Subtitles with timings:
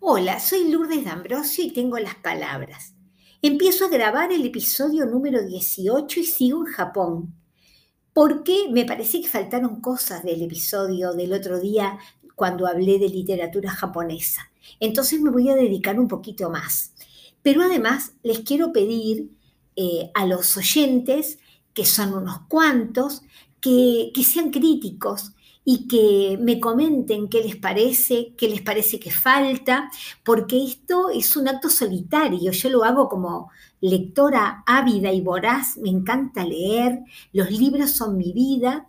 [0.00, 2.94] Hola, soy Lourdes D'Ambrosio y tengo las palabras.
[3.40, 7.34] Empiezo a grabar el episodio número 18 y sigo en Japón.
[8.12, 11.98] Porque me parece que faltaron cosas del episodio del otro día
[12.34, 14.50] cuando hablé de literatura japonesa.
[14.80, 16.92] Entonces me voy a dedicar un poquito más.
[17.40, 19.30] Pero además les quiero pedir
[19.76, 21.38] eh, a los oyentes,
[21.72, 23.22] que son unos cuantos,
[23.62, 25.32] que, que sean críticos,
[25.68, 29.90] y que me comenten qué les parece, qué les parece que falta,
[30.22, 32.52] porque esto es un acto solitario.
[32.52, 33.50] Yo lo hago como
[33.80, 37.00] lectora ávida y voraz, me encanta leer,
[37.32, 38.86] los libros son mi vida,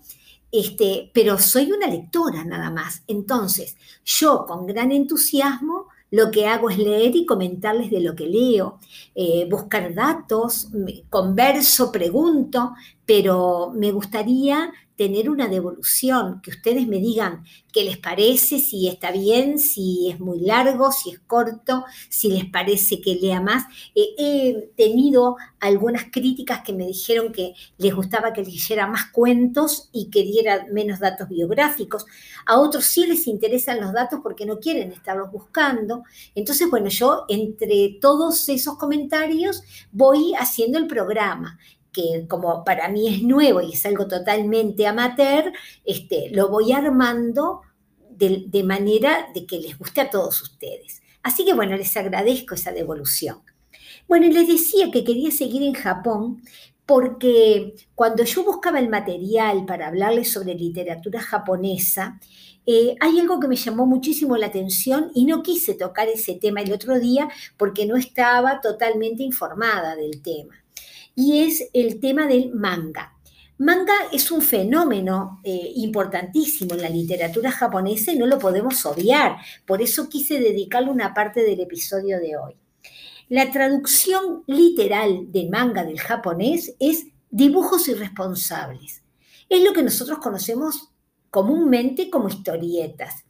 [0.52, 3.02] este, pero soy una lectora nada más.
[3.08, 3.76] Entonces,
[4.06, 8.78] yo con gran entusiasmo lo que hago es leer y comentarles de lo que leo,
[9.16, 10.70] eh, buscar datos,
[11.10, 12.74] converso, pregunto,
[13.08, 19.12] pero me gustaría tener una devolución, que ustedes me digan qué les parece, si está
[19.12, 23.66] bien, si es muy largo, si es corto, si les parece que lea más.
[23.94, 29.90] Eh, he tenido algunas críticas que me dijeron que les gustaba que leyera más cuentos
[29.94, 32.08] y que diera menos datos biográficos.
[32.48, 36.04] A otros sí les interesan los datos porque no quieren estarlos buscando.
[36.34, 41.60] Entonces, bueno, yo entre todos esos comentarios voy haciendo el programa
[41.98, 45.52] que como para mí es nuevo y es algo totalmente amateur,
[45.84, 47.62] este, lo voy armando
[48.12, 51.02] de, de manera de que les guste a todos ustedes.
[51.24, 53.40] Así que bueno, les agradezco esa devolución.
[54.08, 56.44] Bueno, les decía que quería seguir en Japón
[56.86, 62.20] porque cuando yo buscaba el material para hablarles sobre literatura japonesa,
[62.68, 66.62] eh, hay algo que me llamó muchísimo la atención y no quise tocar ese tema
[66.62, 70.64] el otro día porque no estaba totalmente informada del tema
[71.18, 73.18] y es el tema del manga.
[73.58, 79.38] Manga es un fenómeno eh, importantísimo en la literatura japonesa y no lo podemos obviar.
[79.66, 82.56] Por eso quise dedicarle una parte del episodio de hoy.
[83.30, 89.02] La traducción literal del manga del japonés es dibujos irresponsables.
[89.50, 90.92] Es lo que nosotros conocemos
[91.32, 93.26] comúnmente como historietas.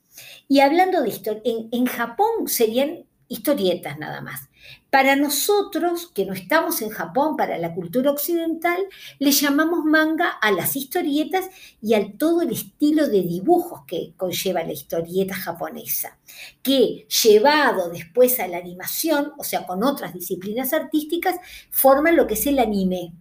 [0.50, 4.50] Y hablando de historia, en Japón serían historietas nada más.
[4.98, 8.84] Para nosotros, que no estamos en Japón, para la cultura occidental,
[9.20, 14.64] le llamamos manga a las historietas y al todo el estilo de dibujos que conlleva
[14.64, 16.18] la historieta japonesa,
[16.64, 21.36] que llevado después a la animación, o sea, con otras disciplinas artísticas,
[21.70, 23.14] forman lo que es el anime.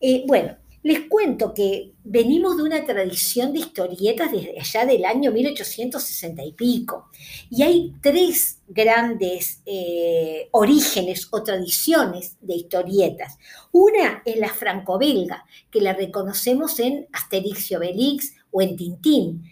[0.00, 5.32] Eh, bueno, les cuento que venimos de una tradición de historietas desde allá del año
[5.32, 7.08] 1860 y pico,
[7.50, 13.38] y hay tres grandes eh, orígenes o tradiciones de historietas.
[13.72, 19.42] Una es la franco-belga, que la reconocemos en Asterix y Obelix o en Tintín,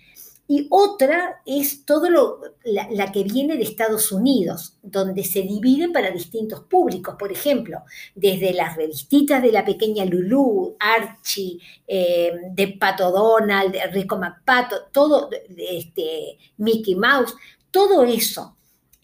[0.54, 6.10] y otra es todo lo, la, que viene de Estados Unidos, donde se dividen para
[6.10, 7.16] distintos públicos.
[7.18, 7.78] Por ejemplo,
[8.14, 11.58] desde las revistitas de la pequeña Lulu, Archie,
[11.88, 17.34] eh, de Pato Donald, de Rico McPato, todo, este, Mickey Mouse,
[17.70, 18.54] todo eso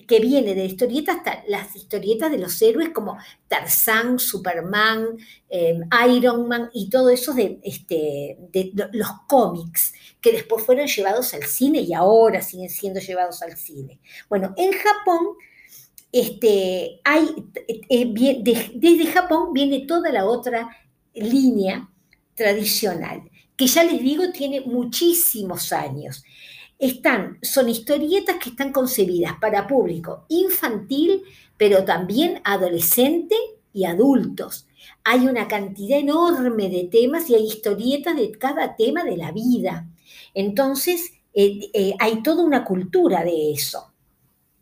[0.09, 5.19] que viene de historietas hasta las historietas de los héroes como Tarzán, Superman,
[5.51, 5.79] eh,
[6.11, 8.39] Iron Man y todo eso de, este,
[8.93, 9.93] los cómics
[10.23, 14.01] que después fueron llevados al cine y ahora siguen siendo llevados al cine.
[14.31, 15.27] Bueno, en Japón,
[16.11, 17.01] este,
[17.91, 20.71] eh, desde Japón viene toda la otra
[21.13, 21.87] línea
[22.35, 26.25] tradicional, que ya les digo tiene muchísimos años.
[26.79, 31.23] Están, son historietas que están concebidas para público infantil,
[31.57, 33.35] pero también adolescente
[33.73, 34.69] y adultos.
[35.05, 39.89] Hay una cantidad enorme de temas y hay historietas de cada tema de la vida.
[40.35, 43.93] Entonces, eh, eh, hay toda una cultura de eso.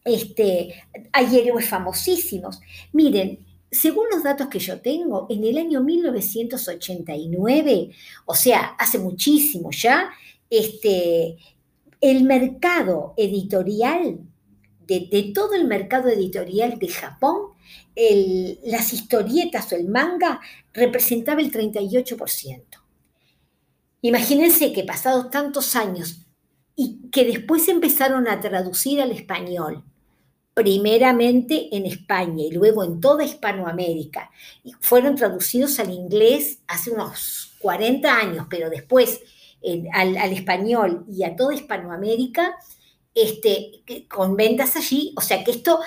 [0.05, 0.75] Este,
[1.13, 2.61] hay héroes famosísimos.
[2.93, 7.91] Miren, según los datos que yo tengo, en el año 1989,
[8.25, 10.11] o sea, hace muchísimo ya,
[10.49, 11.37] este,
[12.01, 14.19] el mercado editorial,
[14.87, 17.53] de, todo el mercado editorial de Japón,
[18.65, 20.41] las historietas o el manga
[20.73, 22.63] representaba el 38%.
[24.03, 26.27] Imagínense que pasados tantos años
[26.77, 29.83] y que después empezaron a traducir al español,
[30.55, 34.31] primeramente en España y luego en toda Hispanoamérica,
[34.63, 39.21] y fueron traducidos al inglés hace unos 40 años, pero después
[39.93, 42.57] al, español y a toda Hispanoamérica,
[43.15, 45.81] este, con ventas allí, o sea que esto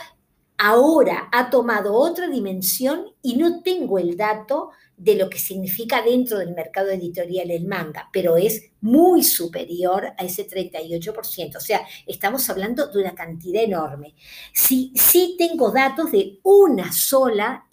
[0.59, 6.39] ahora ha tomado otra dimensión y no tengo el dato de lo que significa dentro
[6.39, 11.55] del mercado editorial el manga, pero es muy superior a ese 38%.
[11.55, 14.13] O sea, estamos hablando de una cantidad enorme.
[14.53, 17.65] Sí, sí tengo datos de una sola,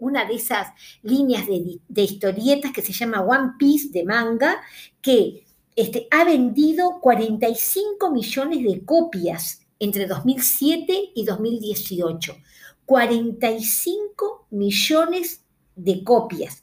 [0.00, 0.68] una de esas
[1.02, 4.60] líneas de, historietas que se llama One Piece de manga,
[5.00, 5.46] que
[5.76, 12.36] este, ha vendido 45 millones de copias entre 2007 y 2018.
[12.84, 15.42] 45 millones
[15.74, 16.62] de copias.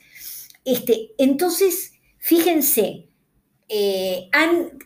[0.64, 3.10] Este, entonces, fíjense,
[3.68, 4.30] eh,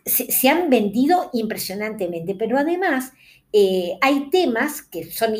[0.06, 3.12] se, han vendido impresionantemente, pero además
[3.52, 5.36] eh, hay temas que son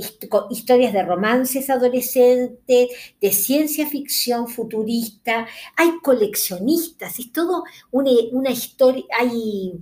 [0.52, 2.90] historias de romances adolescentes,
[3.20, 9.74] de ciencia ficción futurista, hay coleccionistas, es todo una, historia, hay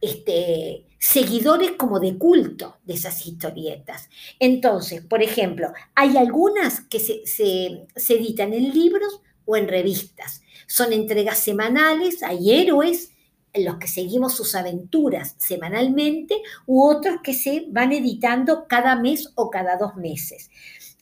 [0.00, 4.08] este, seguidores como de culto de esas historietas.
[4.38, 10.42] Entonces, por ejemplo, hay algunas que se, se editan en libros o en revistas.
[10.66, 13.10] Son entregas semanales, hay héroes
[13.52, 19.32] en los que seguimos sus aventuras semanalmente u otros que se van editando cada mes
[19.34, 20.50] o cada dos meses.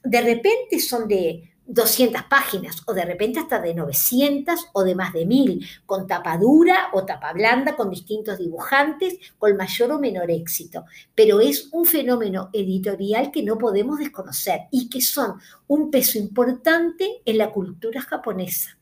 [0.04, 5.12] De repente son de 200 páginas o de repente hasta de 900 o de más
[5.12, 10.30] de 1000, con tapa dura o tapa blanda, con distintos dibujantes, con mayor o menor
[10.30, 10.84] éxito.
[11.14, 17.22] Pero es un fenómeno editorial que no podemos desconocer y que son un peso importante
[17.24, 18.76] en la cultura japonesa.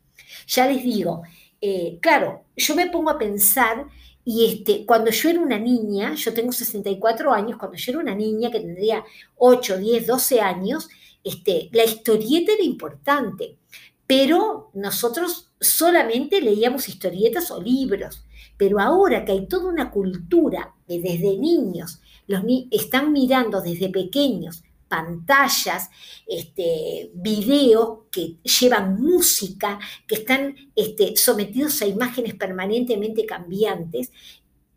[0.47, 1.23] Ya les digo,
[1.61, 3.87] eh, claro, yo me pongo a pensar
[4.25, 8.15] y este, cuando yo era una niña, yo tengo 64 años, cuando yo era una
[8.15, 9.05] niña que tendría
[9.37, 10.89] 8, 10, 12 años,
[11.25, 13.59] este, la historieta era importante,
[14.07, 18.25] pero nosotros solamente leíamos historietas o libros.
[18.57, 24.63] Pero ahora que hay toda una cultura que desde niños los están mirando desde pequeños
[24.89, 25.89] pantallas,
[26.27, 34.13] este, videos que llevan música, que están este, sometidos a imágenes permanentemente cambiantes,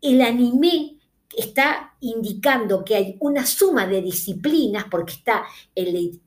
[0.00, 0.96] el anime
[1.36, 5.44] está indicando que hay una suma de disciplinas, porque está
[5.74, 6.20] el,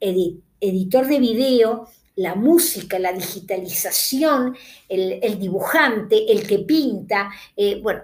[0.61, 4.55] editor de video, la música, la digitalización,
[4.87, 8.01] el, dibujante, el que pinta, eh, bueno,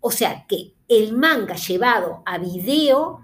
[0.00, 3.20] o sea que el manga llevado a video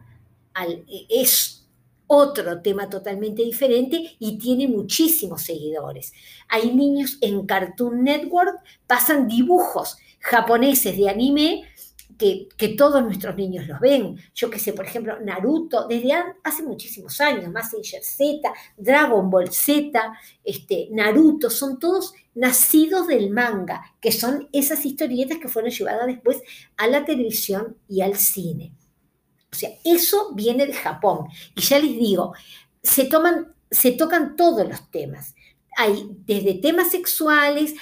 [1.08, 1.66] es
[2.06, 6.12] otro tema totalmente diferente y tiene muchísimos seguidores.
[6.48, 11.64] Hay niños en Cartoon Network, pasan dibujos japoneses de anime
[12.18, 14.16] que, todos nuestros niños los ven.
[14.34, 16.12] Yo que sé, por ejemplo, Naruto, desde
[16.42, 23.82] hace muchísimos años, Mazinger Z, Dragon Ball Z, este, Naruto, son todos nacidos del manga,
[24.00, 26.42] que son esas historietas que fueron llevadas después
[26.76, 28.72] a la televisión y al cine.
[29.52, 31.28] O sea, eso viene de Japón.
[31.54, 32.34] Y ya les digo,
[32.82, 35.34] se, toman, se tocan todos los temas
[35.76, 37.74] hay desde temas sexuales,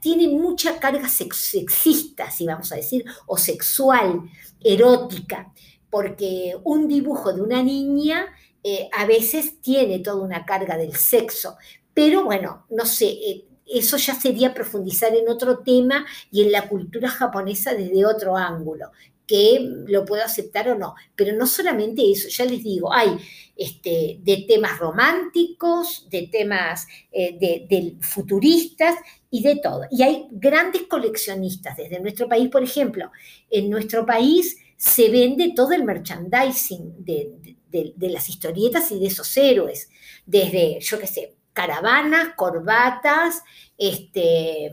[0.00, 4.22] tiene mucha carga sexista, si vamos a decir, o sexual,
[4.60, 5.52] erótica,
[5.90, 8.26] porque un dibujo de una niña
[8.62, 11.56] eh, a veces tiene toda una carga del sexo,
[11.94, 16.68] pero bueno, no sé, eh, eso ya sería profundizar en otro tema y en la
[16.68, 18.90] cultura japonesa desde otro ángulo
[19.30, 20.96] que lo puedo aceptar o no.
[21.14, 23.16] Pero no solamente eso, ya les digo, hay
[23.56, 28.96] este, de temas románticos, de temas eh, de, futuristas
[29.30, 29.82] y de todo.
[29.88, 33.12] Y hay grandes coleccionistas desde nuestro país, por ejemplo,
[33.48, 39.36] en nuestro país se vende todo el merchandising de, de las historietas y de esos
[39.36, 39.90] héroes,
[40.26, 43.42] desde, yo qué sé, caravanas, corbatas,
[43.76, 44.70] este,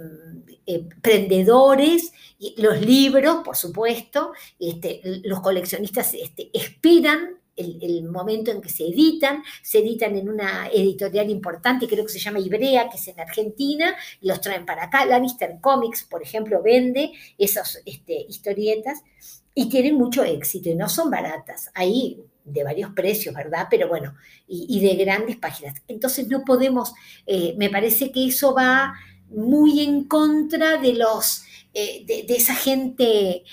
[0.65, 2.13] eh, prendedores,
[2.55, 9.43] los libros, por supuesto, este, los coleccionistas este, esperan el, momento en que se editan,
[9.61, 13.93] se editan en una editorial importante, creo que se llama Ibrea, que es en Argentina,
[14.21, 15.05] y los traen para acá.
[15.05, 19.03] La Mister Comics, por ejemplo, vende esas este, historietas
[19.53, 21.69] y tienen mucho éxito y no son baratas.
[21.73, 23.67] Ahí de varios precios, ¿verdad?
[23.69, 24.15] Pero bueno,
[24.47, 25.81] y, de grandes páginas.
[25.87, 26.93] Entonces no podemos,
[27.25, 28.93] eh, me parece que eso va
[29.29, 33.43] muy en contra de los, eh, de, esa gente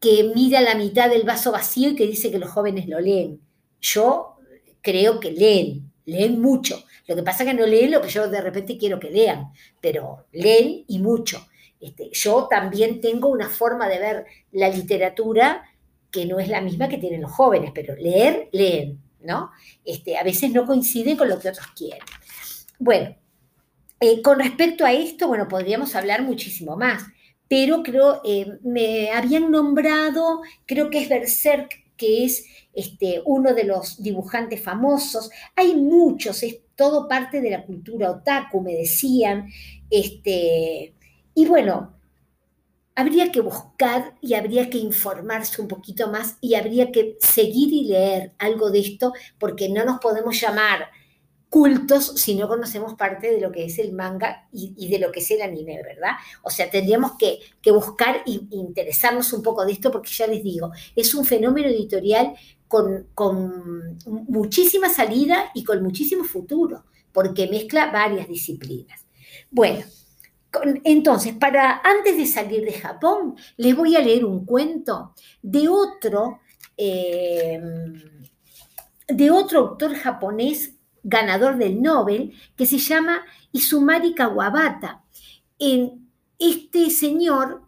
[0.00, 3.40] que mira la mitad del vaso vacío y que dice que los jóvenes lo leen.
[3.80, 4.36] Yo
[4.80, 6.84] creo que leen, leen mucho.
[7.06, 9.52] Lo que pasa es que no leen lo que yo de repente quiero que lean,
[9.80, 11.46] pero leen y mucho.
[11.80, 15.64] Este, yo también tengo una forma de ver la literatura
[16.12, 19.50] que no es la misma que tienen los jóvenes, pero leer, leen, ¿no?
[19.84, 22.02] Este, a veces no coincide con lo que otros quieren.
[22.78, 23.16] Bueno,
[23.98, 27.04] eh, con respecto a esto, bueno, podríamos hablar muchísimo más,
[27.48, 33.64] pero creo, eh, me habían nombrado, creo que es Berserk, que es este, uno de
[33.64, 35.30] los dibujantes famosos.
[35.54, 39.48] Hay muchos, es todo parte de la cultura otaku, me decían.
[39.88, 40.94] Este,
[41.34, 41.94] y bueno,
[42.94, 47.84] habría que buscar y habría que informarse un poquito más y habría que seguir y
[47.84, 50.88] leer algo de esto porque no nos podemos llamar
[51.48, 55.20] cultos si no conocemos parte de lo que es el manga y, de lo que
[55.20, 56.12] es el anime, ¿verdad?
[56.42, 60.70] O sea, tendríamos que, buscar e interesarnos un poco de esto porque ya les digo,
[60.96, 62.32] es un fenómeno editorial
[62.68, 69.04] con, con muchísima salida y con muchísimo futuro, porque mezcla varias disciplinas.
[69.50, 69.84] Bueno,
[70.84, 76.40] entonces, para antes de salir de Japón, les voy a leer un cuento de otro,
[76.76, 77.60] eh,
[79.08, 85.02] de otro autor japonés ganador del Nobel, que se llama Isumari Kawabata.
[86.38, 87.62] Este señor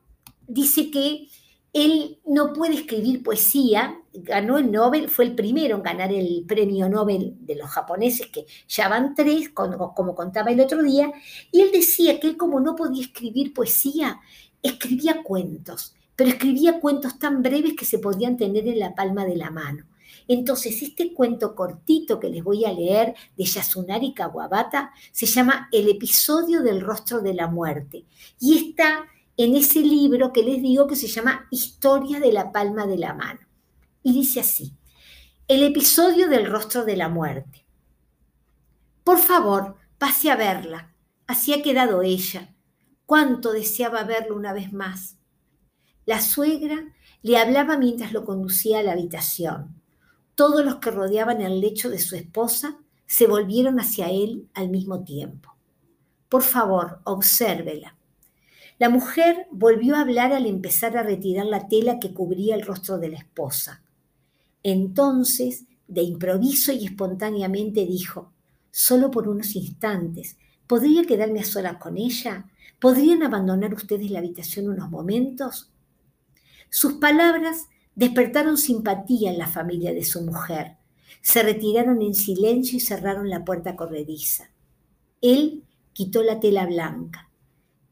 [0.46, 1.28] dice que
[1.74, 6.88] él no puede escribir poesía, ganó el Nobel, fue el primero en ganar el premio
[6.88, 11.12] Nobel de los japoneses, que ya van tres, como, contaba el otro día,
[11.50, 14.20] y él decía que él como no podía escribir poesía,
[14.62, 19.34] escribía cuentos, pero escribía cuentos tan breves que se podían tener en la palma de
[19.34, 19.84] la mano.
[20.28, 25.90] Entonces, este cuento cortito que les voy a leer de Yasunari Kawabata se llama El
[25.90, 28.04] episodio del rostro de la muerte
[28.40, 32.86] y está en ese libro que les digo que se llama Historia de la palma
[32.86, 33.40] de la mano.
[34.02, 34.74] Y dice así,
[35.48, 37.66] el episodio del rostro de la muerte.
[39.02, 40.94] Por favor, pase a verla.
[41.26, 42.54] Así ha quedado ella.
[43.06, 45.18] Cuánto deseaba verlo una vez más.
[46.06, 49.80] La suegra le hablaba mientras lo conducía a la habitación.
[50.34, 55.04] Todos los que rodeaban el lecho de su esposa se volvieron hacia él al mismo
[55.04, 55.56] tiempo.
[56.28, 57.96] Por favor, obsérvela.
[58.78, 62.98] La mujer volvió a hablar al empezar a retirar la tela que cubría el rostro
[62.98, 63.82] de la esposa.
[64.62, 68.32] Entonces, de improviso y espontáneamente dijo,
[68.70, 72.46] solo por unos instantes, ¿podría quedarme a solas con ella?
[72.80, 75.70] ¿Podrían abandonar ustedes la habitación unos momentos?
[76.68, 80.76] Sus palabras despertaron simpatía en la familia de su mujer.
[81.22, 84.50] Se retiraron en silencio y cerraron la puerta corrediza.
[85.20, 85.62] Él
[85.92, 87.23] quitó la tela blanca.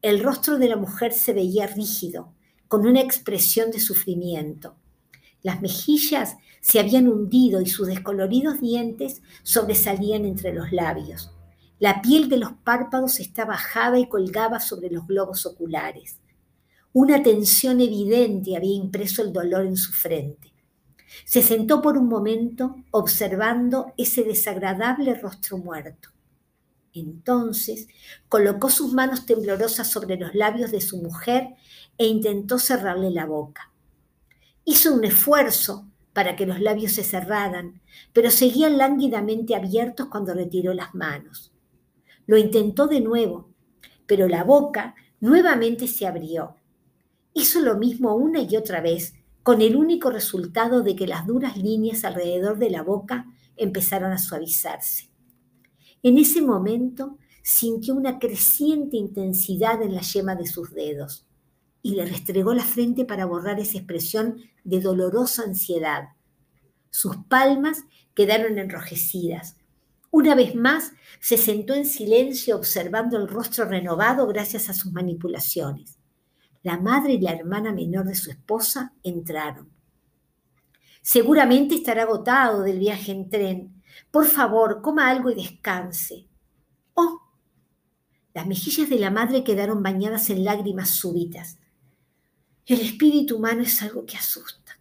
[0.03, 2.33] El rostro de la mujer se veía rígido,
[2.67, 4.75] con una expresión de sufrimiento.
[5.41, 11.31] Las mejillas se habían hundido y sus descoloridos dientes sobresalían entre los labios.
[11.79, 16.19] La piel de los párpados estaba bajada y colgaba sobre los globos oculares.
[16.91, 20.51] Una tensión evidente había impreso el dolor en su frente.
[21.23, 26.12] Se sentó por un momento observando ese desagradable rostro muerto.
[26.93, 27.87] Entonces
[28.29, 31.55] colocó sus manos temblorosas sobre los labios de su mujer
[31.97, 33.71] e intentó cerrarle la boca.
[34.65, 37.81] Hizo un esfuerzo para que los labios se cerraran,
[38.13, 41.51] pero seguían lánguidamente abiertos cuando retiró las manos.
[42.27, 43.49] Lo intentó de nuevo,
[44.05, 46.55] pero la boca nuevamente se abrió.
[47.33, 51.57] Hizo lo mismo una y otra vez, con el único resultado de que las duras
[51.57, 53.25] líneas alrededor de la boca
[53.57, 55.12] empezaron a suavizarse.
[56.03, 61.25] En ese momento sintió una creciente intensidad en la yema de sus dedos
[61.81, 66.09] y le restregó la frente para borrar esa expresión de dolorosa ansiedad.
[66.89, 67.83] Sus palmas
[68.13, 69.55] quedaron enrojecidas.
[70.11, 70.91] Una vez más
[71.21, 75.97] se sentó en silencio observando el rostro renovado gracias a sus manipulaciones.
[76.63, 79.69] La madre y la hermana menor de su esposa entraron.
[81.01, 86.27] Seguramente estará agotado del viaje en tren, por favor, coma algo y descanse.
[86.93, 87.21] Oh,
[88.33, 91.59] las mejillas de la madre quedaron bañadas en lágrimas súbitas.
[92.65, 94.79] El espíritu humano es algo que asusta.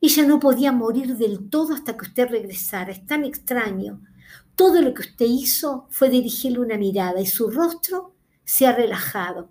[0.00, 2.92] Ella no podía morir del todo hasta que usted regresara.
[2.92, 4.02] Es tan extraño.
[4.54, 8.14] Todo lo que usted hizo fue dirigirle una mirada y su rostro
[8.44, 9.50] se ha relajado.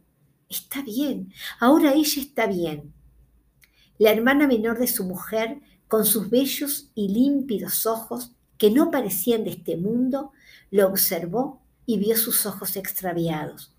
[0.50, 2.94] Está bien, ahora ella está bien.
[3.98, 9.44] La hermana menor de su mujer, con sus bellos y límpidos ojos, que no parecían
[9.44, 10.34] de este mundo,
[10.70, 13.74] lo observó y vio sus ojos extraviados.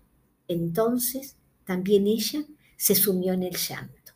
[0.49, 2.43] Entonces también ella
[2.75, 4.11] se sumió en el llanto.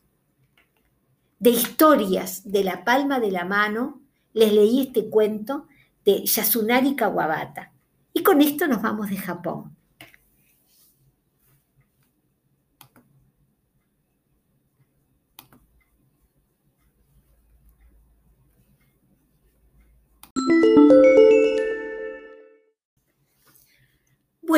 [1.39, 4.01] De historias de la palma de la mano,
[4.33, 5.67] les leí este cuento
[6.03, 7.71] de Yasunari Kawabata.
[8.12, 9.74] Y con esto nos vamos de Japón.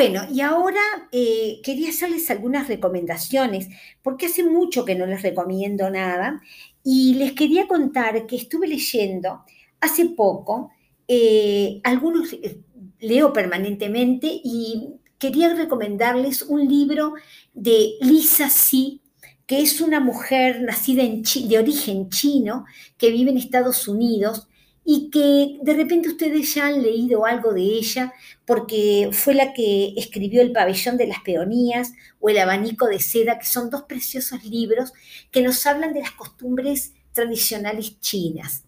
[0.00, 0.80] Bueno, y ahora
[1.12, 3.68] eh, quería hacerles algunas recomendaciones,
[4.00, 6.40] porque hace mucho que no les recomiendo nada,
[6.82, 9.44] y les quería contar que estuve leyendo
[9.78, 10.70] hace poco,
[11.06, 12.62] eh, algunos eh,
[13.00, 14.88] leo permanentemente y
[15.18, 17.12] quería recomendarles un libro
[17.52, 19.00] de Lisa C.,
[19.44, 22.64] que es una mujer nacida en de origen chino,
[22.96, 24.48] que vive en Estados Unidos
[24.84, 28.12] y que de repente ustedes ya han leído algo de ella
[28.46, 33.38] porque fue la que escribió El pabellón de las peonías o El abanico de seda,
[33.38, 34.92] que son dos preciosos libros
[35.30, 38.64] que nos hablan de las costumbres tradicionales chinas.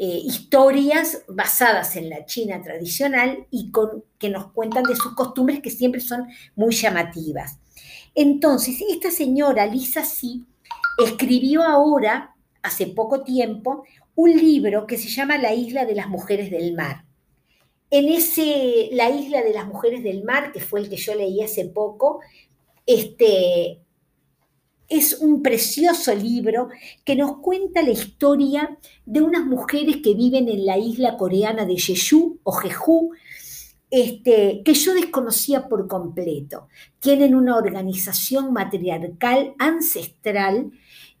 [0.00, 5.60] Eh, historias basadas en la China tradicional y con, que nos cuentan de sus costumbres
[5.60, 7.58] que siempre son muy llamativas.
[8.14, 10.44] Entonces, esta señora Lisa Si
[11.04, 12.36] escribió ahora,
[12.68, 13.84] hace poco tiempo,
[14.14, 17.04] un libro que se llama La isla de las mujeres del mar.
[17.90, 21.42] En ese La isla de las mujeres del mar, que fue el que yo leí
[21.42, 22.20] hace poco,
[22.86, 23.80] este,
[24.88, 26.68] es un precioso libro
[27.04, 31.76] que nos cuenta la historia de unas mujeres que viven en la isla coreana de
[31.76, 33.10] Jeju o Jeju,
[33.90, 36.68] este, que yo desconocía por completo.
[36.98, 40.72] Tienen una organización matriarcal ancestral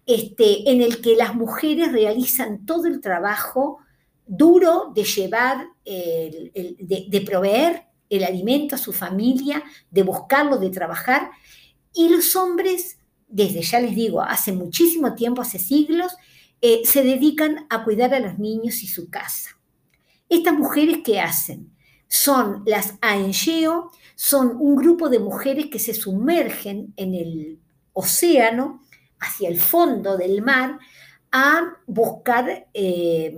[0.08, 3.78] este, en el que las mujeres realizan todo el trabajo
[4.26, 11.30] duro de llevar, de proveer el alimento a su familia, de buscarlo, de trabajar,
[11.94, 12.98] y los hombres
[13.28, 16.12] desde ya les digo, hace muchísimo tiempo, hace siglos,
[16.60, 19.50] eh, se dedican a cuidar a los niños y su casa.
[20.28, 21.70] Estas mujeres que hacen
[22.08, 27.58] son las AENGEO, son un grupo de mujeres que se sumergen en el
[27.92, 28.82] océano,
[29.20, 30.78] hacia el fondo del mar,
[31.30, 33.36] a buscar eh,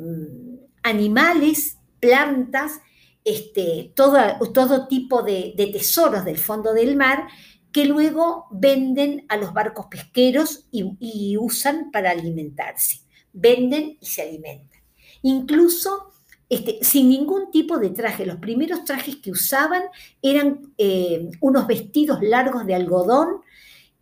[0.82, 2.80] animales, plantas,
[3.24, 4.18] este, todo,
[4.52, 7.28] todo tipo de, tesoros del fondo del mar
[7.72, 13.02] que luego venden a los barcos pesqueros y, usan para alimentarse.
[13.32, 14.80] Venden y se alimentan.
[15.22, 16.10] Incluso
[16.48, 18.26] este, sin ningún tipo de traje.
[18.26, 19.84] Los primeros trajes que usaban
[20.20, 23.42] eran eh, unos vestidos largos de algodón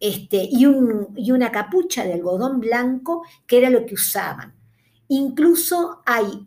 [0.00, 4.54] este, y, una capucha de algodón blanco, que era lo que usaban.
[5.08, 6.46] Incluso hay,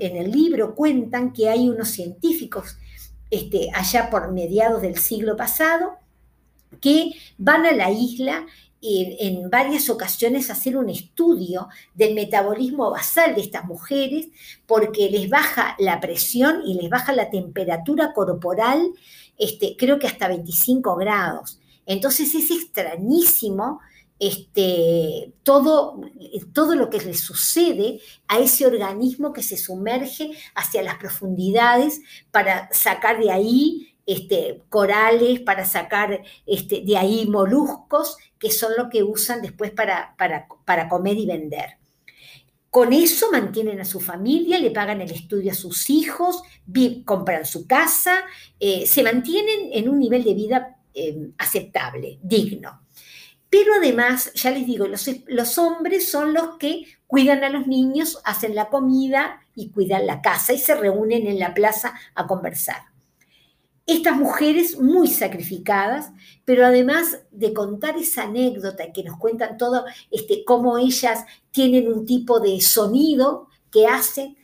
[0.00, 2.76] en el libro cuentan que hay unos científicos
[3.30, 5.98] este, allá por mediados del siglo pasado
[6.80, 8.46] que van a la isla
[8.82, 14.28] en, varias ocasiones a hacer un estudio del metabolismo basal de estas mujeres
[14.66, 18.92] porque les baja la presión y les baja la temperatura corporal,
[19.38, 21.60] este, creo que hasta 25 grados.
[21.86, 23.80] Entonces es extrañísimo
[24.22, 26.00] este, todo,
[26.52, 32.68] todo lo que le sucede a ese organismo que se sumerge hacia las profundidades para
[32.72, 39.02] sacar de ahí este, corales, para sacar este, de ahí moluscos, que son lo que
[39.02, 41.78] usan después para, para, comer y vender.
[42.70, 46.42] Con eso mantienen a su familia, le pagan el estudio a sus hijos,
[47.04, 48.24] compran su casa,
[48.60, 52.82] eh, se mantienen en un nivel de vida eh, aceptable, digno.
[53.50, 58.20] Pero además, ya les digo, los, los, hombres son los que cuidan a los niños,
[58.24, 62.92] hacen la comida y cuidan la casa y se reúnen en la plaza a conversar
[63.86, 66.12] estas mujeres muy sacrificadas,
[66.44, 72.06] pero además de contar esa anécdota que nos cuentan todo, este, cómo ellas tienen un
[72.06, 74.36] tipo de sonido que hacen,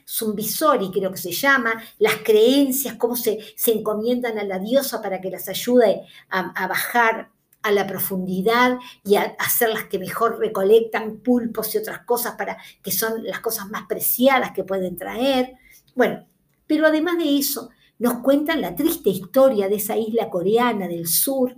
[0.81, 5.21] y creo que se llama, las creencias, cómo se, se encomiendan a la diosa para
[5.21, 7.31] que las ayude a, bajar
[7.63, 12.57] a la profundidad y a, hacer las que mejor recolectan pulpos y otras cosas para
[12.83, 15.55] que son las cosas más preciadas que pueden traer.
[15.95, 16.27] Bueno,
[16.67, 21.55] pero además de eso, nos cuentan la triste historia de esa isla coreana del sur,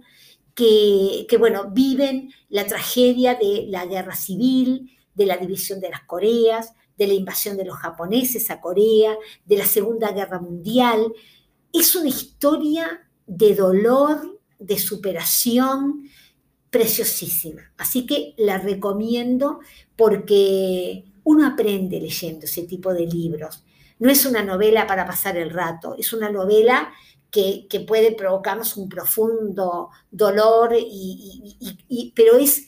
[0.54, 6.72] que, bueno, viven la tragedia de la guerra civil, de la división de las Coreas,
[6.96, 11.12] de la invasión de los japoneses a Corea, de la Segunda Guerra Mundial.
[11.72, 16.08] Es una historia de dolor, de superación,
[16.70, 17.72] preciosísima.
[17.76, 19.60] Así que la recomiendo
[19.96, 23.64] porque uno aprende leyendo ese tipo de libros
[24.00, 26.90] no es una novela para pasar el rato, es una novela
[27.30, 32.66] que, puede provocarnos un profundo dolor, y, pero es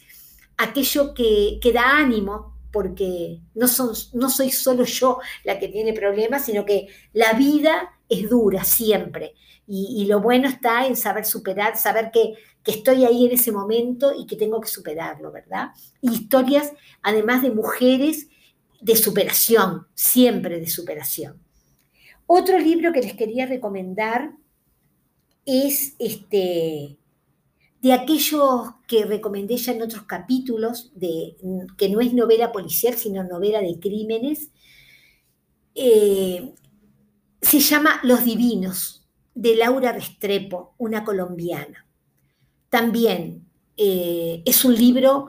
[0.63, 6.47] aquello que, da ánimo, porque no, son, no soy solo yo la que tiene problemas,
[6.47, 9.35] sino que la vida es dura siempre.
[9.67, 14.13] Y, lo bueno está en saber superar, saber que, que, estoy ahí en ese momento
[14.19, 15.71] y que tengo que superarlo, ¿verdad?
[16.03, 18.29] historias, además de mujeres
[18.81, 21.41] de superación, siempre de superación.
[22.27, 24.33] Otro libro que les quería recomendar
[25.47, 26.99] es este,
[27.83, 31.37] de aquellos que recomendé ya en otros capítulos, de,
[31.77, 34.53] que no es novela policial, sino novela de crímenes,
[35.75, 36.55] eh,
[37.41, 41.89] se llama Los Divinos, de Laura Restrepo, una colombiana.
[42.69, 45.29] También eh, es un libro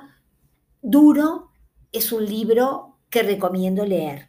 [0.79, 1.49] duro,
[1.91, 4.27] es un libro que recomiendo leer.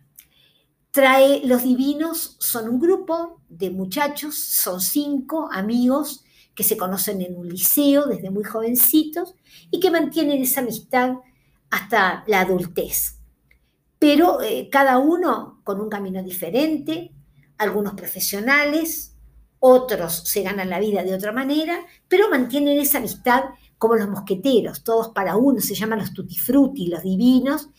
[0.92, 6.23] Trae Los Divinos, son un grupo de muchachos, son cinco amigos
[6.54, 9.34] que se conocen en un liceo desde muy jovencitos
[9.70, 11.14] y que mantienen esa amistad
[11.70, 13.18] hasta la adultez.
[13.98, 17.12] Pero eh, cada uno con un camino diferente,
[17.58, 19.16] algunos profesionales,
[19.58, 23.44] otros se ganan la vida de otra manera, pero mantienen esa amistad
[23.78, 27.70] como los mosqueteros, todos para uno, se llaman los tutti frutti, los divinos,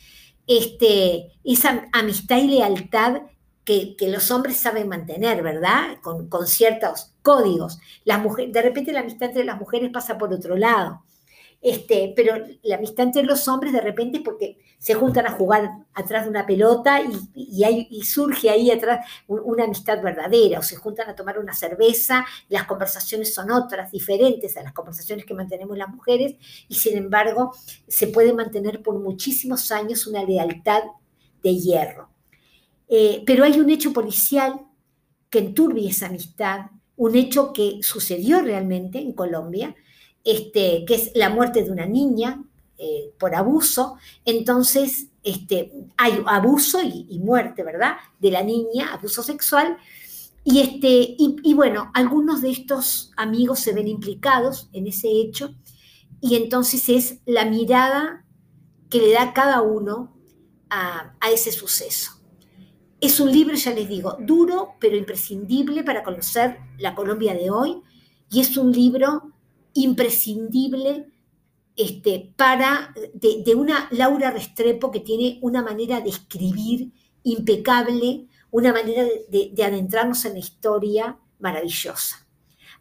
[0.48, 3.22] este, esa amistad y lealtad
[3.66, 5.98] que, los hombres saben mantener, ¿verdad?
[6.02, 7.80] Con, ciertos códigos.
[8.04, 11.04] Las mujeres, de repente la amistad entre las mujeres pasa por otro lado.
[11.62, 16.26] Este, pero la amistad entre los hombres de repente porque se juntan a jugar atrás
[16.26, 21.40] de una pelota y, surge ahí atrás una amistad verdadera, o se juntan a tomar
[21.40, 26.36] una cerveza, las conversaciones son otras, diferentes a las conversaciones que mantenemos las mujeres,
[26.68, 27.52] y sin embargo
[27.88, 30.84] se puede mantener por muchísimos años una lealtad
[31.42, 32.15] de hierro.
[32.88, 34.62] Eh, pero hay un hecho policial
[35.30, 36.68] que enturbia esa amistad,
[36.98, 39.76] un hecho que sucedió realmente en Colombia,
[40.24, 42.44] este, que es la muerte de una niña
[42.78, 43.98] eh, por abuso.
[44.24, 47.96] Entonces, este, hay abuso y, muerte, ¿verdad?
[48.20, 49.78] De la niña, abuso sexual.
[50.44, 55.56] Y, este, y, bueno, algunos de estos amigos se ven implicados en ese hecho
[56.22, 58.24] y entonces es la mirada
[58.90, 60.16] que le da cada uno
[60.70, 62.15] a ese suceso.
[63.06, 67.84] Es un libro, ya les digo, duro, pero imprescindible para conocer la Colombia de hoy.
[68.32, 69.32] Y es un libro
[69.76, 71.12] imprescindible
[71.76, 79.04] este, para, de, una Laura Restrepo que tiene una manera de escribir impecable, una manera
[79.04, 82.26] de, de adentrarnos en la historia maravillosa.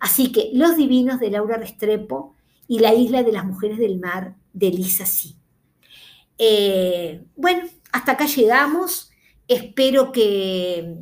[0.01, 2.35] Así que Los Divinos de Laura Restrepo
[2.67, 5.37] y La Isla de las Mujeres del Mar de Lisa Sí.
[6.39, 9.11] Eh, bueno, hasta acá llegamos.
[9.49, 10.97] Espero que,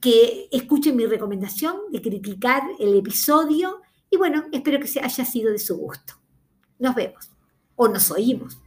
[0.00, 5.58] que escuchen mi recomendación de criticar el episodio y bueno, espero que haya sido de
[5.58, 6.14] su gusto.
[6.78, 7.30] Nos vemos
[7.76, 8.59] o nos oímos.